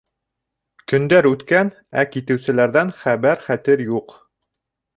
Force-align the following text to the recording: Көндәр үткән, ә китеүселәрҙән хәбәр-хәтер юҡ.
Көндәр 0.93 1.27
үткән, 1.31 1.69
ә 2.03 2.07
китеүселәрҙән 2.15 2.93
хәбәр-хәтер 3.05 3.87
юҡ. 3.93 4.21